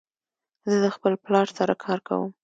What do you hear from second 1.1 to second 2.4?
پلار سره کار کوم.